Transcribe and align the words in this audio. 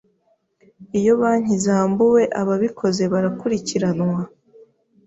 iyo 0.99 1.13
banki 1.21 1.53
zambuwe 1.65 2.21
ababikoze 2.41 3.03
barakurikiranywa 3.13 4.21